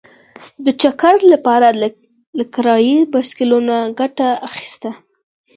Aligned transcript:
د 0.65 0.67
چکر 0.81 1.15
لپاره 1.33 1.67
له 2.37 2.45
کرايي 2.53 2.97
بایسکلونو 3.13 3.75
ګټه 3.99 4.27
اخیسته. 4.49 4.89